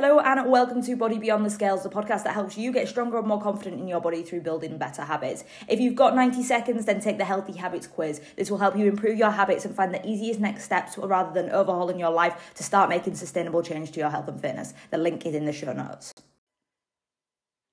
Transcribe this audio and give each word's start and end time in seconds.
Hello 0.00 0.20
and 0.20 0.48
welcome 0.48 0.80
to 0.80 0.94
Body 0.94 1.18
Beyond 1.18 1.44
the 1.44 1.50
Scales, 1.50 1.82
the 1.82 1.88
podcast 1.88 2.22
that 2.22 2.32
helps 2.32 2.56
you 2.56 2.70
get 2.70 2.86
stronger 2.86 3.18
and 3.18 3.26
more 3.26 3.42
confident 3.42 3.80
in 3.80 3.88
your 3.88 4.00
body 4.00 4.22
through 4.22 4.42
building 4.42 4.78
better 4.78 5.02
habits. 5.02 5.42
If 5.66 5.80
you've 5.80 5.96
got 5.96 6.14
90 6.14 6.40
seconds, 6.44 6.84
then 6.84 7.00
take 7.00 7.18
the 7.18 7.24
Healthy 7.24 7.54
Habits 7.54 7.88
quiz. 7.88 8.20
This 8.36 8.48
will 8.48 8.58
help 8.58 8.76
you 8.76 8.86
improve 8.86 9.18
your 9.18 9.32
habits 9.32 9.64
and 9.64 9.74
find 9.74 9.92
the 9.92 10.08
easiest 10.08 10.38
next 10.38 10.62
steps 10.62 10.96
rather 10.96 11.32
than 11.32 11.50
overhauling 11.50 11.98
your 11.98 12.12
life 12.12 12.52
to 12.54 12.62
start 12.62 12.88
making 12.88 13.16
sustainable 13.16 13.60
change 13.60 13.90
to 13.90 13.98
your 13.98 14.10
health 14.10 14.28
and 14.28 14.40
fitness. 14.40 14.72
The 14.92 14.98
link 14.98 15.26
is 15.26 15.34
in 15.34 15.46
the 15.46 15.52
show 15.52 15.72
notes. 15.72 16.14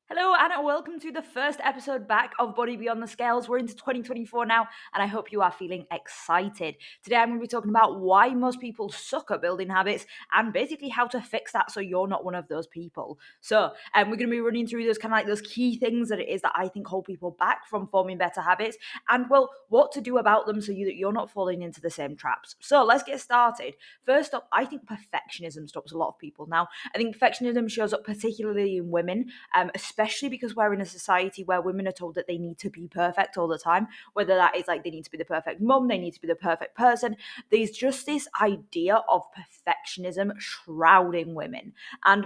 Hello 0.07 0.35
and 0.37 0.63
welcome 0.63 0.99
to 0.99 1.11
the 1.11 1.23
first 1.23 1.59
episode 1.63 2.07
back 2.07 2.33
of 2.37 2.55
Body 2.55 2.75
Beyond 2.75 3.01
the 3.01 3.07
Scales. 3.07 3.49
We're 3.49 3.57
into 3.57 3.73
2024 3.73 4.45
now 4.45 4.67
and 4.93 5.01
I 5.01 5.07
hope 5.07 5.31
you 5.31 5.41
are 5.41 5.51
feeling 5.51 5.87
excited. 5.91 6.75
Today 7.03 7.15
I'm 7.15 7.29
going 7.29 7.39
to 7.39 7.43
be 7.43 7.47
talking 7.47 7.71
about 7.71 7.99
why 7.99 8.29
most 8.29 8.59
people 8.59 8.91
suck 8.91 9.31
at 9.31 9.41
building 9.41 9.67
habits 9.67 10.05
and 10.31 10.53
basically 10.53 10.89
how 10.89 11.07
to 11.07 11.19
fix 11.19 11.53
that 11.53 11.71
so 11.71 11.79
you're 11.79 12.07
not 12.07 12.23
one 12.23 12.35
of 12.35 12.47
those 12.49 12.67
people. 12.67 13.17
So, 13.41 13.71
um, 13.95 14.11
we're 14.11 14.17
going 14.17 14.29
to 14.29 14.35
be 14.35 14.41
running 14.41 14.67
through 14.67 14.85
those 14.85 14.99
kind 14.99 15.11
of 15.11 15.17
like 15.17 15.25
those 15.25 15.41
key 15.41 15.79
things 15.79 16.09
that 16.09 16.19
it 16.19 16.29
is 16.29 16.43
that 16.43 16.53
I 16.53 16.67
think 16.67 16.85
hold 16.85 17.05
people 17.05 17.31
back 17.39 17.65
from 17.67 17.87
forming 17.87 18.19
better 18.19 18.41
habits 18.41 18.77
and 19.09 19.27
well, 19.27 19.49
what 19.69 19.91
to 19.93 20.01
do 20.01 20.19
about 20.19 20.45
them 20.45 20.61
so 20.61 20.71
you 20.71 20.85
that 20.85 20.97
you're 20.97 21.13
not 21.13 21.31
falling 21.31 21.63
into 21.63 21.81
the 21.81 21.89
same 21.89 22.15
traps. 22.15 22.55
So, 22.59 22.83
let's 22.83 23.01
get 23.01 23.21
started. 23.21 23.73
First 24.05 24.35
up, 24.35 24.47
I 24.53 24.65
think 24.65 24.83
perfectionism 24.85 25.67
stops 25.67 25.93
a 25.93 25.97
lot 25.97 26.09
of 26.09 26.19
people. 26.19 26.45
Now, 26.45 26.67
I 26.93 26.99
think 26.99 27.17
perfectionism 27.17 27.71
shows 27.71 27.91
up 27.91 28.03
particularly 28.03 28.77
in 28.77 28.91
women, 28.91 29.31
um, 29.55 29.71
especially 29.95 30.27
because 30.27 30.55
we're 30.55 30.73
in 30.73 30.81
a 30.81 30.85
society 30.85 31.43
where 31.45 31.61
women 31.61 31.87
are 31.87 31.91
told 31.93 32.15
that 32.15 32.27
they 32.27 32.37
need 32.37 32.57
to 32.57 32.69
be 32.69 32.85
perfect 32.87 33.37
all 33.37 33.47
the 33.47 33.57
time, 33.57 33.87
whether 34.11 34.35
that 34.35 34.53
is 34.55 34.67
like 34.67 34.83
they 34.83 34.89
need 34.89 35.05
to 35.05 35.11
be 35.11 35.17
the 35.17 35.23
perfect 35.23 35.61
mom, 35.61 35.87
they 35.87 35.97
need 35.97 36.13
to 36.13 36.19
be 36.19 36.27
the 36.27 36.35
perfect 36.35 36.75
person. 36.75 37.15
There's 37.49 37.71
just 37.71 38.05
this 38.05 38.27
idea 38.41 39.01
of 39.07 39.23
perfectionism 39.31 40.33
shrouding 40.37 41.33
women. 41.33 41.71
And 42.03 42.25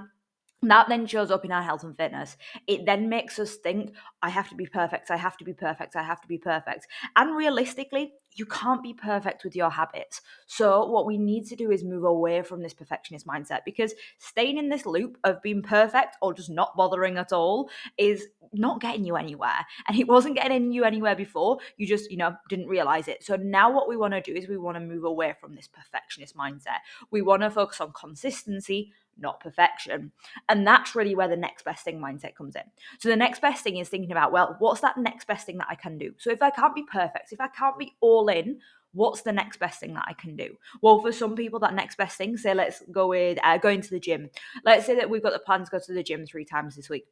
that 0.63 0.89
then 0.89 1.05
shows 1.05 1.29
up 1.29 1.45
in 1.45 1.51
our 1.51 1.61
health 1.61 1.83
and 1.83 1.95
fitness. 1.95 2.37
It 2.65 2.87
then 2.87 3.07
makes 3.07 3.37
us 3.37 3.55
think, 3.55 3.93
I 4.23 4.29
have 4.29 4.49
to 4.49 4.55
be 4.55 4.65
perfect, 4.65 5.11
I 5.11 5.17
have 5.17 5.37
to 5.37 5.45
be 5.45 5.53
perfect, 5.53 5.95
I 5.95 6.03
have 6.03 6.21
to 6.21 6.27
be 6.27 6.39
perfect. 6.39 6.87
And 7.15 7.35
realistically, 7.35 8.13
you 8.39 8.45
can't 8.45 8.81
be 8.81 8.93
perfect 8.93 9.43
with 9.43 9.55
your 9.55 9.69
habits. 9.69 10.21
So, 10.47 10.85
what 10.85 11.05
we 11.05 11.17
need 11.17 11.45
to 11.47 11.55
do 11.55 11.69
is 11.71 11.83
move 11.83 12.05
away 12.05 12.41
from 12.41 12.61
this 12.63 12.73
perfectionist 12.73 13.27
mindset 13.27 13.59
because 13.65 13.93
staying 14.17 14.57
in 14.57 14.69
this 14.69 14.85
loop 14.85 15.17
of 15.25 15.41
being 15.41 15.61
perfect 15.61 16.15
or 16.21 16.33
just 16.33 16.49
not 16.49 16.75
bothering 16.75 17.17
at 17.17 17.33
all 17.33 17.69
is 17.97 18.27
not 18.53 18.81
getting 18.81 19.05
you 19.05 19.15
anywhere. 19.15 19.65
And 19.87 19.97
it 19.99 20.07
wasn't 20.07 20.35
getting 20.35 20.71
you 20.71 20.83
anywhere 20.83 21.15
before. 21.15 21.57
You 21.77 21.85
just, 21.85 22.09
you 22.09 22.17
know, 22.17 22.35
didn't 22.47 22.67
realize 22.67 23.07
it. 23.07 23.23
So, 23.23 23.35
now 23.35 23.71
what 23.71 23.89
we 23.89 23.97
want 23.97 24.13
to 24.13 24.21
do 24.21 24.33
is 24.33 24.47
we 24.47 24.57
want 24.57 24.77
to 24.77 24.81
move 24.81 25.03
away 25.03 25.35
from 25.39 25.55
this 25.55 25.67
perfectionist 25.67 26.35
mindset. 26.35 26.79
We 27.11 27.21
want 27.21 27.41
to 27.41 27.51
focus 27.51 27.81
on 27.81 27.91
consistency, 27.91 28.93
not 29.21 29.39
perfection. 29.39 30.11
And 30.47 30.65
that's 30.65 30.95
really 30.95 31.15
where 31.15 31.27
the 31.27 31.37
next 31.37 31.63
best 31.63 31.83
thing 31.83 31.99
mindset 31.99 32.35
comes 32.35 32.55
in. 32.55 32.63
So 32.99 33.09
the 33.09 33.15
next 33.15 33.41
best 33.41 33.63
thing 33.63 33.77
is 33.77 33.89
thinking 33.89 34.11
about, 34.11 34.31
well, 34.31 34.55
what's 34.59 34.81
that 34.81 34.97
next 34.97 35.27
best 35.27 35.45
thing 35.45 35.57
that 35.57 35.67
I 35.69 35.75
can 35.75 35.97
do? 35.97 36.13
So 36.17 36.31
if 36.31 36.41
I 36.41 36.49
can't 36.49 36.75
be 36.75 36.83
perfect, 36.83 37.31
if 37.31 37.41
I 37.41 37.47
can't 37.47 37.77
be 37.77 37.93
all 38.01 38.27
in, 38.29 38.59
what's 38.93 39.21
the 39.21 39.31
next 39.31 39.59
best 39.59 39.79
thing 39.79 39.93
that 39.93 40.05
I 40.07 40.13
can 40.13 40.35
do? 40.35 40.57
Well, 40.81 41.01
for 41.01 41.11
some 41.11 41.35
people, 41.35 41.59
that 41.59 41.73
next 41.73 41.97
best 41.97 42.17
thing, 42.17 42.37
say, 42.37 42.53
let's 42.53 42.81
go 42.91 43.07
with 43.07 43.37
uh, 43.43 43.57
going 43.57 43.81
to 43.81 43.89
the 43.89 43.99
gym. 43.99 44.29
Let's 44.65 44.85
say 44.85 44.95
that 44.95 45.09
we've 45.09 45.23
got 45.23 45.33
the 45.33 45.39
plan 45.39 45.63
to 45.63 45.71
go 45.71 45.79
to 45.79 45.93
the 45.93 46.03
gym 46.03 46.25
three 46.25 46.45
times 46.45 46.75
this 46.75 46.89
week 46.89 47.05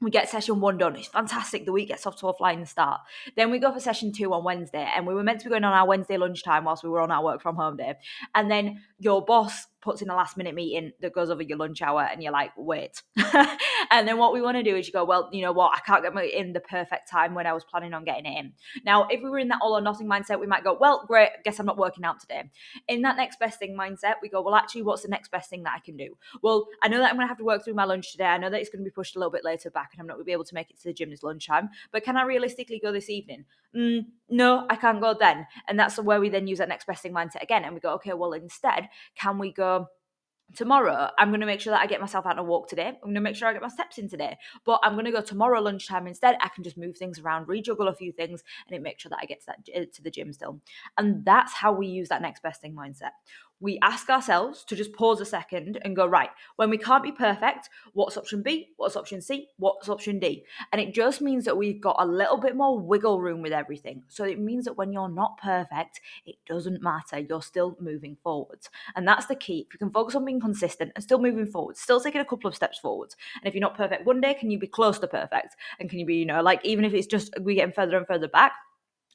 we 0.00 0.10
get 0.10 0.30
session 0.30 0.60
one 0.60 0.78
done. 0.78 0.96
It's 0.96 1.08
fantastic. 1.08 1.66
The 1.66 1.72
week 1.72 1.88
gets 1.88 2.06
off 2.06 2.16
to 2.20 2.28
a 2.28 2.34
flying 2.34 2.64
start. 2.64 3.00
Then 3.36 3.50
we 3.50 3.58
go 3.58 3.72
for 3.72 3.80
session 3.80 4.12
two 4.12 4.32
on 4.32 4.44
Wednesday, 4.44 4.88
and 4.94 5.06
we 5.06 5.14
were 5.14 5.22
meant 5.22 5.40
to 5.40 5.44
be 5.46 5.50
going 5.50 5.64
on 5.64 5.72
our 5.72 5.86
Wednesday 5.86 6.16
lunchtime 6.16 6.64
whilst 6.64 6.82
we 6.82 6.90
were 6.90 7.00
on 7.00 7.10
our 7.10 7.22
work 7.22 7.42
from 7.42 7.56
home 7.56 7.76
day. 7.76 7.94
And 8.34 8.50
then 8.50 8.82
your 8.98 9.24
boss 9.24 9.66
puts 9.80 10.02
in 10.02 10.10
a 10.10 10.14
last 10.14 10.36
minute 10.36 10.54
meeting 10.54 10.92
that 11.00 11.12
goes 11.12 11.30
over 11.30 11.42
your 11.42 11.58
lunch 11.58 11.82
hour 11.82 12.02
and 12.02 12.22
you're 12.22 12.32
like, 12.32 12.50
wait. 12.56 13.02
and 13.90 14.06
then 14.06 14.18
what 14.18 14.32
we 14.32 14.42
want 14.42 14.56
to 14.56 14.62
do 14.62 14.76
is 14.76 14.86
you 14.86 14.92
go, 14.92 15.04
well, 15.04 15.28
you 15.32 15.42
know 15.42 15.52
what, 15.52 15.76
I 15.76 15.80
can't 15.80 16.02
get 16.02 16.34
in 16.34 16.52
the 16.52 16.60
perfect 16.60 17.10
time 17.10 17.34
when 17.34 17.46
I 17.46 17.52
was 17.52 17.64
planning 17.64 17.94
on 17.94 18.04
getting 18.04 18.26
it 18.26 18.38
in. 18.38 18.52
Now, 18.84 19.06
if 19.08 19.22
we 19.22 19.30
were 19.30 19.38
in 19.38 19.48
that 19.48 19.60
all 19.62 19.76
or 19.76 19.80
nothing 19.80 20.06
mindset, 20.06 20.40
we 20.40 20.46
might 20.46 20.64
go, 20.64 20.76
well, 20.78 21.04
great, 21.06 21.30
guess 21.44 21.58
I'm 21.58 21.66
not 21.66 21.78
working 21.78 22.04
out 22.04 22.20
today. 22.20 22.50
In 22.88 23.02
that 23.02 23.16
next 23.16 23.38
best 23.38 23.58
thing 23.58 23.76
mindset, 23.76 24.14
we 24.22 24.28
go, 24.28 24.42
well, 24.42 24.54
actually, 24.54 24.82
what's 24.82 25.02
the 25.02 25.08
next 25.08 25.30
best 25.30 25.48
thing 25.48 25.62
that 25.64 25.74
I 25.76 25.80
can 25.80 25.96
do? 25.96 26.16
Well, 26.42 26.66
I 26.82 26.88
know 26.88 26.98
that 26.98 27.10
I'm 27.10 27.16
going 27.16 27.24
to 27.24 27.28
have 27.28 27.38
to 27.38 27.44
work 27.44 27.64
through 27.64 27.74
my 27.74 27.84
lunch 27.84 28.12
today. 28.12 28.26
I 28.26 28.38
know 28.38 28.50
that 28.50 28.60
it's 28.60 28.70
going 28.70 28.84
to 28.84 28.88
be 28.88 28.94
pushed 28.94 29.16
a 29.16 29.18
little 29.18 29.32
bit 29.32 29.44
later 29.44 29.70
back 29.70 29.90
and 29.92 30.00
I'm 30.00 30.06
not 30.06 30.14
going 30.14 30.24
to 30.24 30.26
be 30.26 30.32
able 30.32 30.44
to 30.44 30.54
make 30.54 30.70
it 30.70 30.78
to 30.78 30.84
the 30.84 30.92
gym 30.92 31.10
this 31.10 31.22
lunchtime, 31.22 31.70
but 31.92 32.04
can 32.04 32.16
I 32.16 32.22
realistically 32.24 32.80
go 32.82 32.92
this 32.92 33.10
evening? 33.10 33.44
Mm, 33.74 34.06
no, 34.28 34.66
I 34.68 34.76
can't 34.76 35.00
go 35.00 35.14
then. 35.14 35.46
And 35.68 35.78
that's 35.78 35.98
where 35.98 36.20
we 36.20 36.28
then 36.28 36.46
use 36.46 36.58
that 36.58 36.68
next 36.68 36.86
best 36.86 37.02
thing 37.02 37.12
mindset 37.12 37.42
again. 37.42 37.64
And 37.64 37.74
we 37.74 37.80
go, 37.80 37.94
okay, 37.94 38.12
well, 38.14 38.32
instead, 38.32 38.88
can 39.14 39.38
we 39.38 39.52
go 39.52 39.79
tomorrow 40.54 41.08
i'm 41.18 41.28
going 41.28 41.40
to 41.40 41.46
make 41.46 41.60
sure 41.60 41.72
that 41.72 41.80
i 41.80 41.86
get 41.86 42.00
myself 42.00 42.26
out 42.26 42.32
on 42.32 42.38
a 42.38 42.44
walk 42.44 42.68
today. 42.68 42.88
I'm 42.88 43.00
going 43.02 43.14
to 43.14 43.20
make 43.20 43.36
sure 43.36 43.48
i 43.48 43.52
get 43.52 43.62
my 43.62 43.68
steps 43.68 43.98
in 43.98 44.08
today. 44.08 44.36
But 44.64 44.80
i'm 44.82 44.92
going 44.94 45.04
to 45.04 45.10
go 45.12 45.20
tomorrow 45.20 45.60
lunchtime 45.60 46.06
instead. 46.06 46.36
I 46.40 46.48
can 46.48 46.64
just 46.64 46.76
move 46.76 46.96
things 46.96 47.18
around 47.18 47.46
rejuggle 47.46 47.88
a 47.88 47.94
few 47.94 48.12
things 48.12 48.42
and 48.66 48.76
it 48.76 48.82
makes 48.82 49.02
sure 49.02 49.10
that 49.10 49.18
i 49.22 49.26
get 49.26 49.40
to 49.40 49.46
that 49.46 49.80
uh, 49.80 49.84
to 49.92 50.02
the 50.02 50.10
gym 50.10 50.32
still. 50.32 50.60
And 50.98 51.24
that's 51.24 51.52
how 51.52 51.72
we 51.72 51.86
use 51.86 52.08
that 52.08 52.22
next 52.22 52.42
best 52.42 52.60
thing 52.60 52.74
mindset 52.74 53.12
we 53.60 53.78
ask 53.82 54.08
ourselves 54.08 54.64
to 54.64 54.74
just 54.74 54.92
pause 54.94 55.20
a 55.20 55.24
second 55.26 55.78
and 55.82 55.94
go, 55.94 56.06
right, 56.06 56.30
when 56.56 56.70
we 56.70 56.78
can't 56.78 57.02
be 57.02 57.12
perfect, 57.12 57.68
what's 57.92 58.16
option 58.16 58.42
B? 58.42 58.70
What's 58.76 58.96
option 58.96 59.20
C? 59.20 59.48
What's 59.58 59.88
option 59.88 60.18
D? 60.18 60.44
And 60.72 60.80
it 60.80 60.94
just 60.94 61.20
means 61.20 61.44
that 61.44 61.56
we've 61.56 61.80
got 61.80 61.96
a 61.98 62.06
little 62.06 62.38
bit 62.38 62.56
more 62.56 62.78
wiggle 62.78 63.20
room 63.20 63.42
with 63.42 63.52
everything. 63.52 64.02
So 64.08 64.24
it 64.24 64.38
means 64.38 64.64
that 64.64 64.78
when 64.78 64.92
you're 64.92 65.10
not 65.10 65.38
perfect, 65.38 66.00
it 66.24 66.36
doesn't 66.46 66.82
matter. 66.82 67.18
You're 67.18 67.42
still 67.42 67.76
moving 67.80 68.16
forwards. 68.22 68.70
And 68.96 69.06
that's 69.06 69.26
the 69.26 69.34
key. 69.34 69.66
If 69.68 69.74
you 69.74 69.78
can 69.78 69.90
focus 69.90 70.14
on 70.14 70.24
being 70.24 70.40
consistent 70.40 70.92
and 70.94 71.04
still 71.04 71.20
moving 71.20 71.46
forward, 71.46 71.76
still 71.76 72.00
taking 72.00 72.20
a 72.20 72.24
couple 72.24 72.48
of 72.48 72.54
steps 72.54 72.78
forwards. 72.78 73.16
And 73.42 73.48
if 73.48 73.54
you're 73.54 73.60
not 73.60 73.76
perfect 73.76 74.06
one 74.06 74.20
day, 74.20 74.34
can 74.34 74.50
you 74.50 74.58
be 74.58 74.66
close 74.66 74.98
to 75.00 75.06
perfect? 75.06 75.56
And 75.78 75.90
can 75.90 75.98
you 75.98 76.06
be, 76.06 76.16
you 76.16 76.26
know, 76.26 76.42
like 76.42 76.64
even 76.64 76.84
if 76.84 76.94
it's 76.94 77.06
just 77.06 77.34
we 77.40 77.56
getting 77.56 77.74
further 77.74 77.96
and 77.96 78.06
further 78.06 78.28
back, 78.28 78.52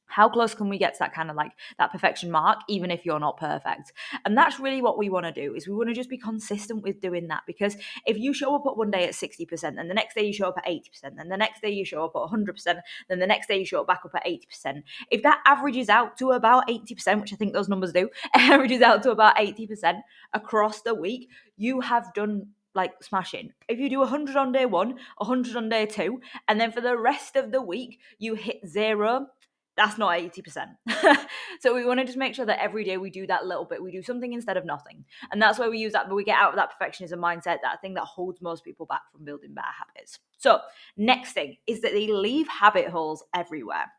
how 0.07 0.29
close 0.29 0.53
can 0.53 0.69
we 0.69 0.77
get 0.77 0.93
to 0.93 0.99
that 0.99 1.13
kind 1.13 1.29
of 1.29 1.35
like 1.35 1.51
that 1.77 1.91
perfection 1.91 2.31
mark 2.31 2.59
even 2.67 2.91
if 2.91 3.05
you're 3.05 3.19
not 3.19 3.37
perfect 3.37 3.91
and 4.23 4.37
that's 4.37 4.59
really 4.59 4.81
what 4.81 4.97
we 4.97 5.09
want 5.09 5.25
to 5.25 5.31
do 5.31 5.53
is 5.55 5.67
we 5.67 5.73
want 5.73 5.89
to 5.89 5.95
just 5.95 6.09
be 6.09 6.17
consistent 6.17 6.83
with 6.83 6.99
doing 6.99 7.27
that 7.27 7.41
because 7.47 7.75
if 8.05 8.17
you 8.17 8.33
show 8.33 8.55
up 8.55 8.63
at 8.65 8.77
one 8.77 8.91
day 8.91 9.03
at 9.05 9.11
60% 9.11 9.79
and 9.79 9.89
the 9.89 9.93
next 9.93 10.15
day 10.15 10.25
you 10.25 10.33
show 10.33 10.47
up 10.47 10.57
at 10.57 10.65
80% 10.65 11.15
then 11.17 11.29
the 11.29 11.37
next 11.37 11.61
day 11.61 11.69
you 11.69 11.85
show 11.85 12.05
up 12.05 12.11
at 12.15 12.21
100% 12.21 12.79
then 13.09 13.19
the 13.19 13.27
next 13.27 13.47
day 13.47 13.57
you 13.59 13.65
show 13.65 13.81
up 13.81 13.87
back 13.87 14.01
up 14.05 14.15
at 14.15 14.25
80% 14.25 14.83
if 15.11 15.23
that 15.23 15.41
averages 15.45 15.89
out 15.89 16.17
to 16.17 16.31
about 16.31 16.67
80% 16.67 17.21
which 17.21 17.33
i 17.33 17.35
think 17.35 17.53
those 17.53 17.69
numbers 17.69 17.91
do 17.91 18.09
averages 18.33 18.81
out 18.81 19.03
to 19.03 19.11
about 19.11 19.35
80% 19.35 20.01
across 20.33 20.81
the 20.81 20.93
week 20.93 21.29
you 21.57 21.81
have 21.81 22.13
done 22.13 22.47
like 22.75 23.01
smashing. 23.01 23.53
If 23.69 23.79
you 23.79 23.89
do 23.89 23.99
100 23.99 24.35
on 24.35 24.51
day 24.51 24.65
one, 24.65 24.95
100 25.17 25.55
on 25.55 25.69
day 25.69 25.85
two, 25.85 26.19
and 26.47 26.59
then 26.59 26.71
for 26.71 26.81
the 26.81 26.97
rest 26.97 27.35
of 27.35 27.51
the 27.51 27.61
week 27.61 27.99
you 28.19 28.35
hit 28.35 28.67
zero, 28.67 29.27
that's 29.75 29.97
not 29.97 30.17
80%. 30.17 31.27
so 31.59 31.75
we 31.75 31.85
want 31.85 31.99
to 31.99 32.05
just 32.05 32.17
make 32.17 32.35
sure 32.35 32.45
that 32.45 32.61
every 32.61 32.83
day 32.83 32.97
we 32.97 33.09
do 33.09 33.27
that 33.27 33.45
little 33.45 33.65
bit. 33.65 33.83
We 33.83 33.91
do 33.91 34.01
something 34.01 34.33
instead 34.33 34.57
of 34.57 34.65
nothing. 34.65 35.05
And 35.31 35.41
that's 35.41 35.59
where 35.59 35.69
we 35.69 35.79
use 35.79 35.93
that, 35.93 36.07
but 36.07 36.15
we 36.15 36.23
get 36.23 36.37
out 36.39 36.49
of 36.51 36.55
that 36.55 36.71
perfectionism 36.79 37.19
mindset, 37.19 37.57
that 37.63 37.81
thing 37.81 37.93
that 37.95 38.03
holds 38.03 38.41
most 38.41 38.63
people 38.63 38.85
back 38.85 39.01
from 39.11 39.25
building 39.25 39.53
better 39.53 39.67
habits. 39.77 40.19
So, 40.37 40.59
next 40.97 41.33
thing 41.33 41.57
is 41.67 41.81
that 41.81 41.91
they 41.93 42.07
leave 42.07 42.47
habit 42.47 42.87
holes 42.87 43.23
everywhere. 43.33 43.91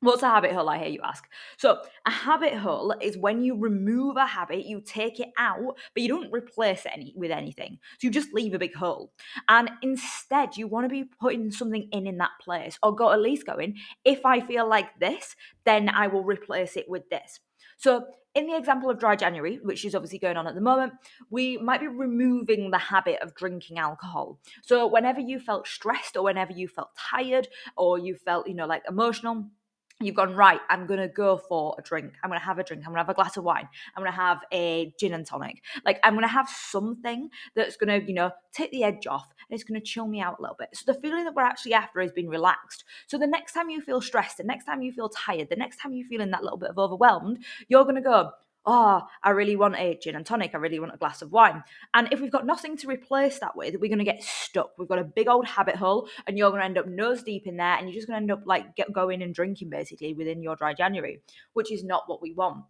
What's 0.00 0.22
a 0.22 0.28
habit 0.28 0.52
hole, 0.52 0.68
I 0.68 0.78
hear 0.78 0.88
you 0.88 1.00
ask? 1.02 1.28
So, 1.56 1.82
a 2.06 2.10
habit 2.10 2.54
hole 2.54 2.94
is 3.00 3.18
when 3.18 3.42
you 3.42 3.56
remove 3.56 4.16
a 4.16 4.26
habit, 4.26 4.64
you 4.64 4.80
take 4.80 5.18
it 5.18 5.30
out, 5.36 5.76
but 5.92 6.02
you 6.02 6.08
don't 6.08 6.32
replace 6.32 6.86
it 6.86 6.92
any, 6.94 7.12
with 7.16 7.32
anything. 7.32 7.80
So, 7.98 8.06
you 8.06 8.10
just 8.12 8.32
leave 8.32 8.54
a 8.54 8.60
big 8.60 8.76
hole. 8.76 9.12
And 9.48 9.68
instead, 9.82 10.56
you 10.56 10.68
want 10.68 10.84
to 10.84 10.88
be 10.88 11.10
putting 11.20 11.50
something 11.50 11.88
in 11.90 12.06
in 12.06 12.18
that 12.18 12.30
place, 12.40 12.78
or 12.80 12.94
go 12.94 13.10
at 13.10 13.20
least 13.20 13.44
going, 13.44 13.76
if 14.04 14.24
I 14.24 14.40
feel 14.40 14.68
like 14.68 15.00
this, 15.00 15.34
then 15.64 15.88
I 15.88 16.06
will 16.06 16.22
replace 16.22 16.76
it 16.76 16.88
with 16.88 17.10
this. 17.10 17.40
So, 17.76 18.06
in 18.36 18.46
the 18.46 18.56
example 18.56 18.90
of 18.90 19.00
dry 19.00 19.16
January, 19.16 19.58
which 19.62 19.84
is 19.84 19.96
obviously 19.96 20.20
going 20.20 20.36
on 20.36 20.46
at 20.46 20.54
the 20.54 20.60
moment, 20.60 20.92
we 21.28 21.56
might 21.58 21.80
be 21.80 21.88
removing 21.88 22.70
the 22.70 22.78
habit 22.78 23.20
of 23.20 23.34
drinking 23.34 23.78
alcohol. 23.78 24.38
So, 24.62 24.86
whenever 24.86 25.18
you 25.18 25.40
felt 25.40 25.66
stressed, 25.66 26.16
or 26.16 26.22
whenever 26.22 26.52
you 26.52 26.68
felt 26.68 26.90
tired, 26.96 27.48
or 27.76 27.98
you 27.98 28.14
felt, 28.14 28.46
you 28.46 28.54
know, 28.54 28.66
like 28.66 28.84
emotional, 28.88 29.50
you've 30.00 30.14
gone 30.14 30.34
right 30.34 30.60
i'm 30.70 30.86
going 30.86 31.00
to 31.00 31.08
go 31.08 31.36
for 31.36 31.74
a 31.78 31.82
drink. 31.82 32.12
I'm 32.22 32.30
going 32.30 32.38
to 32.40 32.44
have 32.44 32.58
a 32.58 32.64
drink. 32.64 32.82
I'm 32.82 32.92
going 32.92 32.96
to 32.96 33.00
have 33.00 33.08
a 33.08 33.14
glass 33.14 33.36
of 33.36 33.44
wine. 33.44 33.68
I'm 33.96 34.02
going 34.02 34.12
to 34.12 34.16
have 34.16 34.38
a 34.52 34.92
gin 34.98 35.14
and 35.14 35.26
tonic. 35.26 35.62
Like 35.84 35.98
i'm 36.02 36.14
going 36.14 36.24
to 36.24 36.28
have 36.28 36.48
something 36.48 37.30
that's 37.54 37.76
going 37.76 38.00
to 38.00 38.06
you 38.06 38.14
know 38.14 38.30
take 38.52 38.70
the 38.70 38.84
edge 38.84 39.06
off 39.06 39.28
and 39.48 39.54
it's 39.54 39.64
going 39.64 39.80
to 39.80 39.86
chill 39.86 40.06
me 40.06 40.20
out 40.20 40.38
a 40.38 40.42
little 40.42 40.56
bit. 40.58 40.68
So 40.74 40.92
the 40.92 41.00
feeling 41.00 41.24
that 41.24 41.34
we're 41.34 41.42
actually 41.42 41.74
after 41.74 42.00
is 42.00 42.12
being 42.12 42.28
relaxed. 42.28 42.84
So 43.06 43.18
the 43.18 43.26
next 43.26 43.52
time 43.52 43.70
you 43.70 43.80
feel 43.80 44.00
stressed 44.00 44.38
the 44.38 44.44
next 44.44 44.64
time 44.64 44.82
you 44.82 44.92
feel 44.92 45.08
tired 45.08 45.48
the 45.48 45.56
next 45.56 45.78
time 45.78 45.92
you're 45.92 46.08
feeling 46.08 46.30
that 46.30 46.42
little 46.42 46.58
bit 46.58 46.70
of 46.70 46.78
overwhelmed 46.78 47.38
you're 47.68 47.84
going 47.84 47.96
to 47.96 48.00
go 48.00 48.30
oh, 48.68 49.02
I 49.22 49.30
really 49.30 49.56
want 49.56 49.76
a 49.76 49.98
gin 50.00 50.14
and 50.14 50.26
tonic, 50.26 50.50
I 50.52 50.58
really 50.58 50.78
want 50.78 50.92
a 50.92 50.98
glass 50.98 51.22
of 51.22 51.32
wine. 51.32 51.64
And 51.94 52.12
if 52.12 52.20
we've 52.20 52.30
got 52.30 52.44
nothing 52.44 52.76
to 52.76 52.86
replace 52.86 53.38
that 53.38 53.56
with, 53.56 53.76
we're 53.80 53.88
going 53.88 53.98
to 53.98 54.04
get 54.04 54.22
stuck. 54.22 54.72
We've 54.78 54.86
got 54.86 54.98
a 54.98 55.04
big 55.04 55.26
old 55.26 55.46
habit 55.46 55.76
hole, 55.76 56.08
and 56.26 56.36
you're 56.36 56.50
going 56.50 56.60
to 56.60 56.66
end 56.66 56.76
up 56.76 56.86
nose 56.86 57.22
deep 57.22 57.46
in 57.46 57.56
there, 57.56 57.76
and 57.76 57.88
you're 57.88 57.94
just 57.94 58.06
going 58.06 58.18
to 58.18 58.22
end 58.22 58.30
up 58.30 58.42
like 58.44 58.76
get 58.76 58.92
going 58.92 59.22
and 59.22 59.34
drinking 59.34 59.70
basically 59.70 60.12
within 60.12 60.42
your 60.42 60.54
dry 60.54 60.74
January, 60.74 61.22
which 61.54 61.72
is 61.72 61.82
not 61.82 62.04
what 62.08 62.20
we 62.20 62.34
want. 62.34 62.64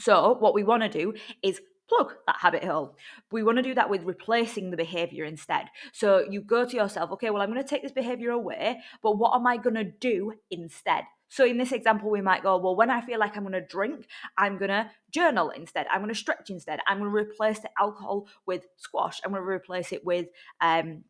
So, 0.00 0.36
what 0.40 0.54
we 0.54 0.64
want 0.64 0.82
to 0.82 0.88
do 0.88 1.14
is 1.40 1.60
plug 1.88 2.14
that 2.26 2.36
habit 2.40 2.64
hole. 2.64 2.96
We 3.30 3.44
want 3.44 3.58
to 3.58 3.62
do 3.62 3.74
that 3.74 3.88
with 3.88 4.02
replacing 4.02 4.70
the 4.70 4.76
behavior 4.76 5.24
instead. 5.24 5.66
So 5.92 6.26
you 6.28 6.42
go 6.42 6.66
to 6.66 6.76
yourself, 6.76 7.12
okay, 7.12 7.30
well, 7.30 7.40
I'm 7.40 7.50
going 7.50 7.62
to 7.62 7.68
take 7.68 7.82
this 7.82 7.92
behavior 7.92 8.30
away, 8.30 8.80
but 9.02 9.16
what 9.16 9.34
am 9.34 9.46
I 9.46 9.56
going 9.56 9.76
to 9.76 9.84
do 9.84 10.34
instead? 10.50 11.04
So 11.28 11.44
in 11.44 11.58
this 11.58 11.72
example, 11.72 12.10
we 12.10 12.20
might 12.20 12.42
go, 12.42 12.56
well, 12.56 12.76
when 12.76 12.90
I 12.90 13.00
feel 13.00 13.18
like 13.18 13.36
I'm 13.36 13.42
going 13.42 13.52
to 13.52 13.60
drink, 13.60 14.06
I'm 14.36 14.58
going 14.58 14.70
to 14.70 14.90
journal 15.10 15.50
instead. 15.50 15.86
I'm 15.90 16.00
going 16.00 16.12
to 16.12 16.18
stretch 16.18 16.50
instead. 16.50 16.80
I'm 16.86 16.98
going 16.98 17.10
to 17.10 17.16
replace 17.16 17.60
the 17.60 17.70
alcohol 17.78 18.28
with 18.46 18.66
squash. 18.76 19.20
I'm 19.24 19.32
going 19.32 19.42
to 19.42 19.48
replace 19.48 19.92
it 19.92 20.04
with 20.04 20.28
um, 20.60 21.04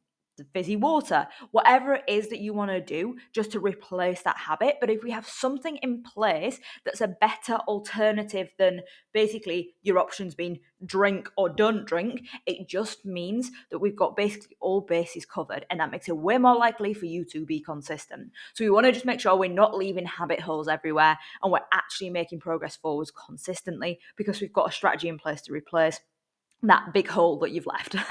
fizzy 0.52 0.76
water, 0.76 1.26
whatever 1.50 1.94
it 1.94 2.05
is 2.08 2.29
that 2.29 2.40
you 2.40 2.52
want 2.55 2.70
to 2.70 2.81
do 2.81 3.17
just 3.32 3.52
to 3.52 3.61
replace 3.61 4.23
that 4.23 4.37
habit. 4.37 4.76
But 4.81 4.90
if 4.90 5.02
we 5.02 5.11
have 5.11 5.29
something 5.29 5.76
in 5.79 6.02
place 6.02 6.61
that's 6.85 7.00
a 7.00 7.08
better 7.08 7.55
alternative 7.69 8.50
than 8.58 8.82
basically 9.12 9.75
your 9.82 9.99
options 9.99 10.35
being 10.35 10.61
drink 10.85 11.31
or 11.37 11.49
don't 11.49 11.85
drink, 11.85 12.26
it 12.46 12.69
just 12.69 13.05
means 13.05 13.50
that 13.70 13.79
we've 13.79 13.96
got 13.96 14.17
basically 14.17 14.56
all 14.61 14.81
bases 14.81 15.26
covered. 15.26 15.67
And 15.70 15.81
that 15.81 15.90
makes 15.90 16.08
it 16.08 16.17
way 16.17 16.38
more 16.38 16.56
likely 16.56 16.94
for 16.94 17.06
you 17.06 17.25
to 17.26 17.44
be 17.44 17.61
consistent. 17.61 18.31
So 18.55 18.64
we 18.64 18.70
want 18.70 18.87
to 18.87 18.93
just 18.93 19.06
make 19.06 19.20
sure 19.20 19.37
we're 19.37 19.50
not 19.50 19.76
leaving 19.76 20.06
habit 20.06 20.41
holes 20.41 20.69
everywhere 20.69 21.19
and 21.43 21.52
we're 21.52 21.61
actually 21.73 22.11
making 22.11 22.41
progress 22.41 22.76
forwards 22.76 23.11
consistently 23.11 23.99
because 24.17 24.41
we've 24.41 24.52
got 24.52 24.69
a 24.69 24.73
strategy 24.73 25.08
in 25.08 25.19
place 25.19 25.43
to 25.43 25.52
replace 25.52 26.00
that 26.62 26.93
big 26.93 27.08
hole 27.08 27.38
that 27.38 27.52
you've 27.52 27.66
left. 27.66 27.94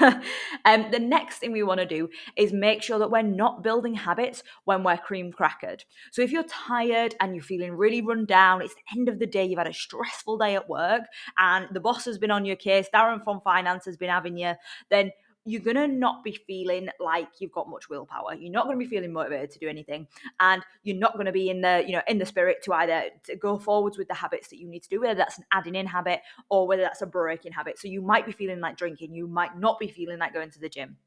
um, 0.64 0.90
the 0.90 0.98
next 0.98 1.38
thing 1.38 1.52
we 1.52 1.62
want 1.62 1.80
to 1.80 1.86
do 1.86 2.08
is 2.36 2.52
make 2.52 2.82
sure 2.82 2.98
that 2.98 3.10
we're 3.10 3.22
not 3.22 3.62
building 3.62 3.94
habits 3.94 4.42
when 4.64 4.82
we're 4.82 4.96
cream 4.96 5.32
crackered. 5.32 5.84
So 6.12 6.22
if 6.22 6.32
you're 6.32 6.44
tired 6.44 7.14
and 7.20 7.34
you're 7.34 7.44
feeling 7.44 7.72
really 7.72 8.00
run 8.00 8.24
down, 8.24 8.62
it's 8.62 8.74
the 8.74 8.98
end 8.98 9.08
of 9.08 9.18
the 9.18 9.26
day, 9.26 9.44
you've 9.44 9.58
had 9.58 9.66
a 9.66 9.72
stressful 9.74 10.38
day 10.38 10.54
at 10.54 10.68
work, 10.68 11.02
and 11.36 11.66
the 11.72 11.80
boss 11.80 12.04
has 12.06 12.18
been 12.18 12.30
on 12.30 12.44
your 12.44 12.56
case, 12.56 12.88
Darren 12.92 13.22
from 13.22 13.40
finance 13.42 13.84
has 13.84 13.96
been 13.96 14.10
having 14.10 14.38
you, 14.38 14.54
then 14.90 15.10
you're 15.48 15.62
going 15.62 15.76
to 15.76 15.88
not 15.88 16.22
be 16.22 16.32
feeling 16.46 16.88
like 17.00 17.28
you've 17.38 17.52
got 17.52 17.70
much 17.70 17.88
willpower. 17.88 18.34
You're 18.34 18.52
not 18.52 18.66
going 18.66 18.78
to 18.78 18.84
be 18.84 18.88
feeling 18.88 19.12
motivated 19.12 19.50
to 19.52 19.58
do 19.58 19.68
anything. 19.68 20.06
And 20.40 20.62
you're 20.82 20.98
not 20.98 21.14
going 21.14 21.26
to 21.26 21.32
be 21.32 21.48
in 21.48 21.62
the, 21.62 21.82
you 21.86 21.92
know, 21.92 22.02
in 22.06 22.18
the 22.18 22.26
spirit 22.26 22.62
to 22.64 22.74
either 22.74 23.04
to 23.24 23.36
go 23.36 23.58
forwards 23.58 23.96
with 23.96 24.08
the 24.08 24.14
habits 24.14 24.48
that 24.48 24.58
you 24.58 24.68
need 24.68 24.82
to 24.82 24.88
do, 24.88 25.00
whether 25.00 25.14
that's 25.14 25.38
an 25.38 25.44
adding 25.52 25.74
in 25.74 25.86
habit 25.86 26.20
or 26.50 26.68
whether 26.68 26.82
that's 26.82 27.00
a 27.00 27.06
breaking 27.06 27.52
habit. 27.52 27.78
So 27.78 27.88
you 27.88 28.02
might 28.02 28.26
be 28.26 28.32
feeling 28.32 28.60
like 28.60 28.76
drinking. 28.76 29.14
You 29.14 29.26
might 29.26 29.58
not 29.58 29.78
be 29.78 29.88
feeling 29.88 30.18
like 30.18 30.34
going 30.34 30.50
to 30.50 30.60
the 30.60 30.68
gym. 30.68 30.98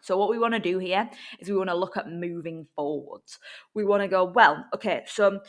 So, 0.00 0.18
what 0.18 0.30
we 0.30 0.38
want 0.38 0.54
to 0.54 0.60
do 0.60 0.78
here 0.78 1.08
is 1.38 1.48
we 1.48 1.56
want 1.56 1.70
to 1.70 1.76
look 1.76 1.96
at 1.96 2.10
moving 2.10 2.66
forwards. 2.74 3.38
We 3.72 3.84
want 3.84 4.02
to 4.02 4.08
go, 4.08 4.24
well, 4.24 4.66
okay, 4.74 5.04
so 5.06 5.40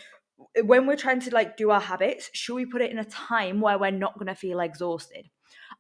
when 0.64 0.86
we're 0.86 0.96
trying 0.96 1.22
to 1.22 1.34
like 1.34 1.58
do 1.58 1.72
our 1.72 1.80
habits, 1.80 2.30
should 2.34 2.54
we 2.54 2.66
put 2.66 2.82
it 2.82 2.92
in 2.92 3.00
a 3.00 3.06
time 3.06 3.62
where 3.62 3.80
we're 3.80 3.90
not 3.90 4.14
going 4.14 4.28
to 4.28 4.36
feel 4.36 4.60
exhausted? 4.60 5.30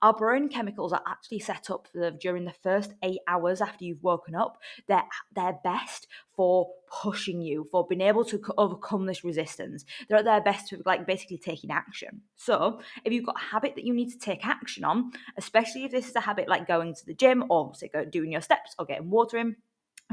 Our 0.03 0.13
brain 0.13 0.49
chemicals 0.49 0.91
are 0.91 1.01
actually 1.07 1.39
set 1.39 1.69
up 1.69 1.87
for 1.87 2.11
during 2.11 2.43
the 2.43 2.51
first 2.51 2.93
eight 3.03 3.21
hours 3.25 3.61
after 3.61 3.85
you've 3.85 4.03
woken 4.03 4.35
up. 4.35 4.57
They're 4.87 5.05
they're 5.33 5.57
best 5.63 6.07
for 6.35 6.67
pushing 7.01 7.41
you, 7.41 7.65
for 7.71 7.87
being 7.87 8.01
able 8.01 8.25
to 8.25 8.41
overcome 8.57 9.05
this 9.05 9.23
resistance. 9.23 9.85
They're 10.09 10.17
at 10.17 10.25
their 10.25 10.41
best 10.41 10.69
for 10.69 10.77
like 10.85 11.07
basically 11.07 11.37
taking 11.37 11.71
action. 11.71 12.21
So 12.35 12.81
if 13.05 13.13
you've 13.13 13.25
got 13.25 13.37
a 13.37 13.51
habit 13.53 13.75
that 13.75 13.85
you 13.85 13.93
need 13.93 14.11
to 14.11 14.19
take 14.19 14.45
action 14.45 14.83
on, 14.83 15.13
especially 15.37 15.85
if 15.85 15.91
this 15.91 16.09
is 16.09 16.15
a 16.17 16.21
habit 16.21 16.49
like 16.49 16.67
going 16.67 16.93
to 16.95 17.05
the 17.05 17.13
gym 17.13 17.45
or 17.49 17.73
say 17.73 17.89
doing 18.09 18.33
your 18.33 18.41
steps 18.41 18.75
or 18.77 18.85
getting 18.85 19.09
water 19.09 19.37
in 19.37 19.55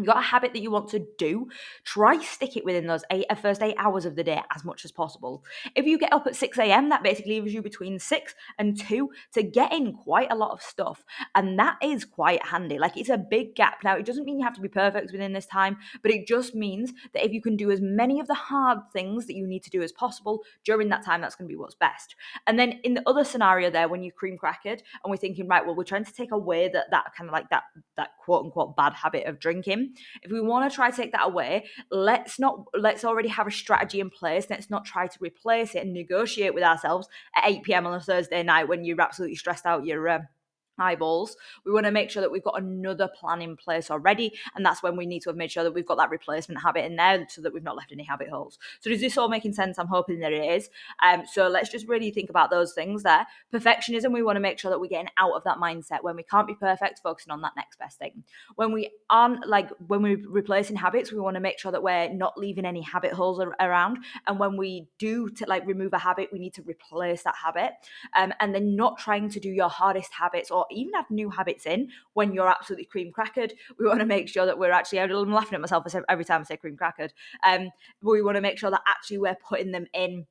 you've 0.00 0.14
got 0.14 0.22
a 0.22 0.26
habit 0.26 0.52
that 0.52 0.62
you 0.62 0.70
want 0.70 0.88
to 0.90 1.06
do, 1.18 1.48
try 1.84 2.22
stick 2.22 2.56
it 2.56 2.64
within 2.64 2.86
those 2.86 3.04
eight, 3.10 3.26
uh, 3.30 3.34
first 3.34 3.62
eight 3.62 3.76
hours 3.78 4.04
of 4.04 4.16
the 4.16 4.24
day 4.24 4.42
as 4.54 4.64
much 4.64 4.84
as 4.84 4.92
possible. 4.92 5.44
If 5.74 5.86
you 5.86 5.98
get 5.98 6.12
up 6.12 6.26
at 6.26 6.36
6 6.36 6.58
a.m., 6.58 6.88
that 6.88 7.02
basically 7.02 7.40
leaves 7.40 7.54
you 7.54 7.62
between 7.62 7.98
6 7.98 8.34
and 8.58 8.78
2 8.78 9.10
to 9.34 9.42
get 9.42 9.72
in 9.72 9.92
quite 9.92 10.30
a 10.30 10.36
lot 10.36 10.52
of 10.52 10.62
stuff. 10.62 11.04
And 11.34 11.58
that 11.58 11.76
is 11.82 12.04
quite 12.04 12.44
handy. 12.46 12.78
Like 12.78 12.96
it's 12.96 13.08
a 13.08 13.18
big 13.18 13.54
gap. 13.54 13.84
Now, 13.84 13.96
it 13.96 14.06
doesn't 14.06 14.24
mean 14.24 14.38
you 14.38 14.44
have 14.44 14.54
to 14.54 14.60
be 14.60 14.68
perfect 14.68 15.12
within 15.12 15.32
this 15.32 15.46
time, 15.46 15.76
but 16.02 16.10
it 16.10 16.26
just 16.26 16.54
means 16.54 16.92
that 17.12 17.24
if 17.24 17.32
you 17.32 17.42
can 17.42 17.56
do 17.56 17.70
as 17.70 17.80
many 17.80 18.20
of 18.20 18.26
the 18.26 18.34
hard 18.34 18.78
things 18.92 19.26
that 19.26 19.36
you 19.36 19.46
need 19.46 19.62
to 19.64 19.70
do 19.70 19.82
as 19.82 19.92
possible 19.92 20.42
during 20.64 20.88
that 20.88 21.04
time, 21.04 21.20
that's 21.20 21.34
going 21.34 21.48
to 21.48 21.52
be 21.52 21.58
what's 21.58 21.74
best. 21.74 22.16
And 22.46 22.58
then 22.58 22.80
in 22.84 22.94
the 22.94 23.02
other 23.06 23.24
scenario 23.24 23.70
there, 23.70 23.88
when 23.88 24.02
you 24.02 24.12
cream 24.12 24.38
crackered 24.38 24.82
and 25.02 25.10
we're 25.10 25.16
thinking, 25.16 25.46
right, 25.48 25.64
well, 25.64 25.74
we're 25.74 25.84
trying 25.84 26.04
to 26.04 26.12
take 26.12 26.32
away 26.32 26.68
that, 26.68 26.90
that 26.90 27.12
kind 27.16 27.28
of 27.28 27.32
like 27.32 27.50
that, 27.50 27.64
that 27.96 28.10
quote 28.24 28.44
unquote 28.44 28.76
bad 28.76 28.92
habit 28.94 29.26
of 29.26 29.38
drinking 29.38 29.89
if 30.22 30.30
we 30.30 30.40
want 30.40 30.70
to 30.70 30.74
try 30.74 30.90
to 30.90 30.96
take 30.96 31.12
that 31.12 31.26
away, 31.26 31.66
let's 31.90 32.38
not 32.38 32.64
let's 32.74 33.04
already 33.04 33.28
have 33.28 33.46
a 33.46 33.50
strategy 33.50 34.00
in 34.00 34.10
place. 34.10 34.46
Let's 34.48 34.70
not 34.70 34.84
try 34.84 35.06
to 35.06 35.18
replace 35.20 35.74
it 35.74 35.84
and 35.84 35.92
negotiate 35.92 36.54
with 36.54 36.64
ourselves 36.64 37.08
at 37.36 37.48
8 37.48 37.62
p.m. 37.62 37.86
on 37.86 37.94
a 37.94 38.00
Thursday 38.00 38.42
night 38.42 38.68
when 38.68 38.84
you're 38.84 39.00
absolutely 39.00 39.36
stressed 39.36 39.66
out. 39.66 39.84
You're 39.84 40.08
um, 40.08 40.28
eyeballs. 40.78 41.36
We 41.64 41.72
want 41.72 41.86
to 41.86 41.92
make 41.92 42.10
sure 42.10 42.20
that 42.20 42.30
we've 42.30 42.42
got 42.42 42.60
another 42.60 43.08
plan 43.08 43.42
in 43.42 43.56
place 43.56 43.90
already. 43.90 44.32
And 44.54 44.64
that's 44.64 44.82
when 44.82 44.96
we 44.96 45.06
need 45.06 45.20
to 45.22 45.30
have 45.30 45.36
made 45.36 45.50
sure 45.50 45.62
that 45.64 45.74
we've 45.74 45.86
got 45.86 45.98
that 45.98 46.10
replacement 46.10 46.62
habit 46.62 46.84
in 46.84 46.96
there 46.96 47.26
so 47.28 47.42
that 47.42 47.52
we've 47.52 47.62
not 47.62 47.76
left 47.76 47.92
any 47.92 48.04
habit 48.04 48.28
holes. 48.28 48.58
So 48.80 48.90
is 48.90 49.00
this 49.00 49.18
all 49.18 49.28
making 49.28 49.52
sense? 49.52 49.78
I'm 49.78 49.88
hoping 49.88 50.20
that 50.20 50.32
it 50.32 50.44
is. 50.44 50.70
Um, 51.02 51.22
so 51.30 51.48
let's 51.48 51.68
just 51.68 51.86
really 51.88 52.10
think 52.10 52.30
about 52.30 52.50
those 52.50 52.72
things 52.72 53.02
there. 53.02 53.26
Perfectionism, 53.52 54.12
we 54.12 54.22
want 54.22 54.36
to 54.36 54.40
make 54.40 54.58
sure 54.58 54.70
that 54.70 54.80
we're 54.80 54.88
getting 54.88 55.10
out 55.18 55.32
of 55.32 55.44
that 55.44 55.58
mindset 55.58 56.02
when 56.02 56.16
we 56.16 56.22
can't 56.22 56.46
be 56.46 56.54
perfect, 56.54 57.00
focusing 57.02 57.32
on 57.32 57.42
that 57.42 57.52
next 57.56 57.78
best 57.78 57.98
thing. 57.98 58.24
When 58.56 58.72
we 58.72 58.90
aren't 59.08 59.46
like 59.46 59.70
when 59.86 60.02
we're 60.02 60.20
replacing 60.28 60.76
habits, 60.76 61.12
we 61.12 61.20
want 61.20 61.34
to 61.34 61.40
make 61.40 61.58
sure 61.58 61.72
that 61.72 61.82
we're 61.82 62.08
not 62.08 62.38
leaving 62.38 62.64
any 62.64 62.82
habit 62.82 63.12
holes 63.12 63.40
around. 63.60 63.98
And 64.26 64.38
when 64.38 64.56
we 64.56 64.88
do 64.98 65.28
to 65.30 65.44
like 65.46 65.66
remove 65.66 65.92
a 65.92 65.98
habit, 65.98 66.30
we 66.32 66.38
need 66.38 66.54
to 66.54 66.62
replace 66.62 67.22
that 67.24 67.34
habit. 67.42 67.72
Um, 68.16 68.32
and 68.40 68.54
then 68.54 68.76
not 68.76 68.98
trying 68.98 69.28
to 69.30 69.40
do 69.40 69.48
your 69.48 69.68
hardest 69.68 70.12
habits 70.12 70.50
or 70.50 70.66
even 70.72 70.94
add 70.94 71.06
new 71.10 71.30
habits 71.30 71.66
in 71.66 71.90
when 72.14 72.32
you're 72.32 72.48
absolutely 72.48 72.86
cream 72.86 73.12
crackered. 73.12 73.52
We 73.78 73.86
want 73.86 74.00
to 74.00 74.06
make 74.06 74.28
sure 74.28 74.46
that 74.46 74.58
we're 74.58 74.72
actually, 74.72 75.00
I'm 75.00 75.32
laughing 75.32 75.54
at 75.54 75.60
myself 75.60 75.86
every 76.08 76.24
time 76.24 76.40
I 76.40 76.44
say 76.44 76.56
cream 76.56 76.76
crackered. 76.76 77.10
Um, 77.44 77.70
we 78.02 78.22
want 78.22 78.36
to 78.36 78.40
make 78.40 78.58
sure 78.58 78.70
that 78.70 78.82
actually 78.86 79.18
we're 79.18 79.36
putting 79.46 79.72
them 79.72 79.86
in 79.94 80.26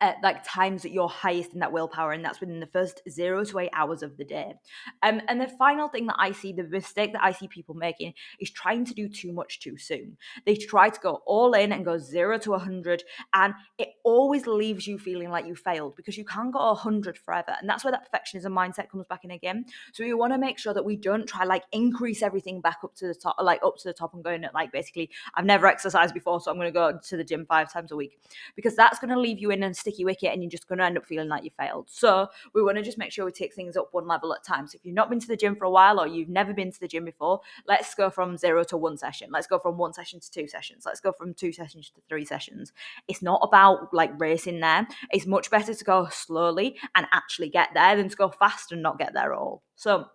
at 0.00 0.16
like 0.22 0.42
times 0.44 0.82
that 0.82 0.92
you're 0.92 1.08
highest 1.08 1.52
in 1.52 1.60
that 1.60 1.72
willpower, 1.72 2.12
and 2.12 2.24
that's 2.24 2.40
within 2.40 2.60
the 2.60 2.66
first 2.66 3.02
zero 3.08 3.44
to 3.44 3.58
eight 3.58 3.70
hours 3.72 4.02
of 4.02 4.16
the 4.16 4.24
day. 4.24 4.54
Um, 5.02 5.20
and 5.28 5.40
the 5.40 5.48
final 5.48 5.88
thing 5.88 6.06
that 6.06 6.16
I 6.18 6.32
see, 6.32 6.52
the 6.52 6.64
mistake 6.64 7.12
that 7.12 7.22
I 7.22 7.32
see 7.32 7.48
people 7.48 7.74
making 7.74 8.14
is 8.38 8.50
trying 8.50 8.84
to 8.86 8.94
do 8.94 9.08
too 9.08 9.32
much 9.32 9.60
too 9.60 9.76
soon. 9.76 10.16
They 10.46 10.56
try 10.56 10.88
to 10.88 11.00
go 11.00 11.20
all 11.26 11.52
in 11.52 11.72
and 11.72 11.84
go 11.84 11.98
zero 11.98 12.38
to 12.38 12.54
a 12.54 12.58
hundred, 12.58 13.04
and 13.34 13.54
it 13.78 13.90
always 14.04 14.46
leaves 14.46 14.86
you 14.86 14.98
feeling 14.98 15.30
like 15.30 15.46
you 15.46 15.54
failed 15.54 15.96
because 15.96 16.16
you 16.16 16.24
can't 16.24 16.52
go 16.52 16.70
a 16.70 16.74
hundred 16.74 17.18
forever. 17.18 17.54
And 17.60 17.68
that's 17.68 17.84
where 17.84 17.92
that 17.92 18.08
perfectionism 18.10 18.52
mindset 18.52 18.90
comes 18.90 19.06
back 19.06 19.24
in 19.24 19.30
again. 19.30 19.64
So 19.92 20.04
we 20.04 20.14
want 20.14 20.32
to 20.32 20.38
make 20.38 20.58
sure 20.58 20.74
that 20.74 20.84
we 20.84 20.96
don't 20.96 21.26
try 21.26 21.44
like 21.44 21.64
increase 21.72 22.22
everything 22.22 22.60
back 22.60 22.78
up 22.84 22.94
to 22.96 23.06
the 23.06 23.14
top, 23.14 23.36
like 23.40 23.60
up 23.64 23.76
to 23.78 23.88
the 23.88 23.94
top 23.94 24.14
and 24.14 24.24
going 24.24 24.44
at 24.44 24.54
like 24.54 24.72
basically, 24.72 25.10
I've 25.34 25.44
never 25.44 25.66
exercised 25.66 26.14
before, 26.14 26.40
so 26.40 26.50
I'm 26.50 26.56
going 26.56 26.68
to 26.68 26.72
go 26.72 26.98
to 26.98 27.16
the 27.16 27.24
gym 27.24 27.46
five 27.46 27.72
times 27.72 27.92
a 27.92 27.96
week 27.96 28.18
because 28.56 28.74
that's 28.74 28.98
going 28.98 29.10
to 29.10 29.20
leave 29.20 29.38
you 29.38 29.50
in 29.50 29.62
and 29.62 29.76
sticky 29.90 30.04
wicket 30.04 30.32
and 30.32 30.42
you're 30.42 30.50
just 30.50 30.68
going 30.68 30.78
to 30.78 30.84
end 30.84 30.96
up 30.96 31.04
feeling 31.04 31.28
like 31.28 31.44
you 31.44 31.50
failed. 31.58 31.88
So 31.90 32.28
we 32.54 32.62
want 32.62 32.78
to 32.78 32.82
just 32.82 32.98
make 32.98 33.12
sure 33.12 33.24
we 33.24 33.32
take 33.32 33.54
things 33.54 33.76
up 33.76 33.88
one 33.92 34.06
level 34.06 34.32
at 34.32 34.40
a 34.40 34.42
time. 34.42 34.66
So 34.66 34.76
if 34.76 34.84
you've 34.84 34.94
not 34.94 35.10
been 35.10 35.20
to 35.20 35.26
the 35.26 35.36
gym 35.36 35.56
for 35.56 35.64
a 35.64 35.70
while 35.70 36.00
or 36.00 36.06
you've 36.06 36.28
never 36.28 36.52
been 36.52 36.72
to 36.72 36.80
the 36.80 36.88
gym 36.88 37.04
before, 37.04 37.40
let's 37.66 37.94
go 37.94 38.10
from 38.10 38.36
zero 38.36 38.64
to 38.64 38.76
one 38.76 38.96
session. 38.96 39.30
Let's 39.32 39.46
go 39.46 39.58
from 39.58 39.78
one 39.78 39.92
session 39.92 40.20
to 40.20 40.30
two 40.30 40.46
sessions. 40.46 40.84
Let's 40.86 41.00
go 41.00 41.12
from 41.12 41.34
two 41.34 41.52
sessions 41.52 41.90
to 41.94 42.00
three 42.08 42.24
sessions. 42.24 42.72
It's 43.08 43.22
not 43.22 43.40
about 43.42 43.92
like 43.92 44.18
racing 44.20 44.60
there. 44.60 44.86
It's 45.10 45.26
much 45.26 45.50
better 45.50 45.74
to 45.74 45.84
go 45.84 46.08
slowly 46.10 46.78
and 46.94 47.06
actually 47.12 47.48
get 47.48 47.70
there 47.74 47.96
than 47.96 48.08
to 48.08 48.16
go 48.16 48.28
fast 48.28 48.72
and 48.72 48.82
not 48.82 48.98
get 48.98 49.12
there 49.14 49.32
at 49.32 49.38
all. 49.38 49.62
So 49.76 50.06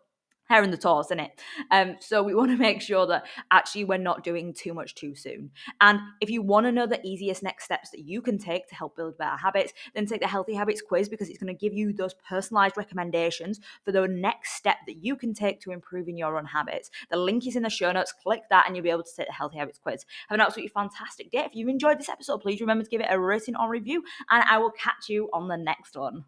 hare 0.48 0.64
and 0.64 0.72
the 0.72 0.78
tortoise, 0.78 1.08
isn't 1.08 1.20
it? 1.20 1.40
Um, 1.72 1.96
so 2.00 2.24
we 2.24 2.36
want 2.36 2.52
to 2.52 2.58
make 2.58 2.82
sure 2.82 3.06
that 3.08 3.26
actually 3.52 3.86
we're 3.86 3.98
not 3.98 4.24
doing 4.24 4.54
too 4.54 4.74
much 4.74 4.96
too 4.96 5.16
soon. 5.16 5.52
And 5.82 6.00
if 6.22 6.30
you 6.30 6.42
want 6.42 6.66
to 6.66 6.72
know 6.72 6.88
the 6.88 7.06
easiest 7.06 7.44
next 7.44 7.66
steps 7.66 7.90
that 7.92 8.02
you 8.02 8.22
can 8.22 8.38
take 8.38 8.68
to 8.70 8.76
help 8.76 8.96
build 8.96 9.18
better 9.18 9.38
habits, 9.38 9.74
then 9.94 10.06
take 10.06 10.22
the 10.22 10.28
Healthy 10.28 10.54
Habits 10.54 10.82
quiz 10.82 11.10
because 11.10 11.30
it's 11.30 11.40
going 11.40 11.54
to 11.54 11.60
give 11.60 11.74
you 11.74 11.94
those 11.94 12.14
personalized 12.28 12.78
recommendations 12.78 13.60
for 13.84 13.92
the 13.92 14.08
next 14.08 14.56
step 14.56 14.78
that 14.88 15.04
you 15.04 15.16
can 15.16 15.34
take 15.34 15.60
to 15.62 15.72
improving 15.72 16.18
your 16.18 16.38
own 16.38 16.46
habits. 16.46 16.92
The 17.10 17.18
link 17.18 17.48
is 17.48 17.56
in 17.56 17.64
the 17.64 17.70
show 17.70 17.92
notes. 17.92 18.14
Click 18.24 18.44
that 18.50 18.66
and 18.68 18.76
you'll 18.76 18.84
be 18.84 18.90
able 18.90 19.04
to 19.04 19.16
take 19.16 19.28
the 19.28 19.34
Healthy 19.34 19.58
Habits 19.58 19.80
quiz. 19.80 20.06
Have 20.30 20.40
an 20.40 20.46
absolutely 20.46 20.70
fantastic 20.70 21.32
day. 21.32 21.46
If 21.46 21.56
you've 21.56 21.70
enjoyed 21.70 22.00
this 22.00 22.10
episode, 22.10 22.40
please 22.40 22.62
remember 22.62 22.84
to 22.84 22.90
give 22.90 23.02
it 23.02 23.08
a 23.10 23.20
rating 23.20 23.56
or 23.56 23.70
review, 23.70 24.04
and 24.30 24.44
I 24.48 24.58
will 24.58 24.72
catch 24.72 25.10
you 25.10 25.30
on 25.34 25.48
the 25.48 25.58
next 25.58 25.96
one. 25.96 26.26